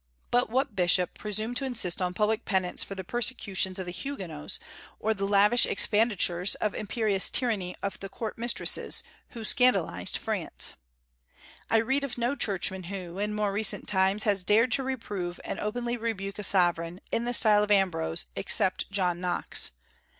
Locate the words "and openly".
15.45-15.97